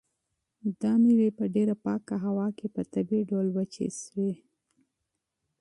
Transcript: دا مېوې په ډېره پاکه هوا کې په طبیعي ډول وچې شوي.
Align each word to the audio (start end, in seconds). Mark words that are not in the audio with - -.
دا 0.81 0.91
مېوې 1.01 1.29
په 1.37 1.45
ډېره 1.55 1.75
پاکه 1.83 2.15
هوا 2.25 2.47
کې 2.57 2.67
په 2.75 2.81
طبیعي 2.93 3.23
ډول 3.29 3.47
وچې 3.55 3.87
شوي. 4.01 4.31